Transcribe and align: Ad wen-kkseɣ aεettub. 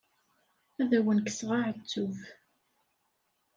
Ad 0.81 0.91
wen-kkseɣ 1.03 1.49
aεettub. 1.57 2.17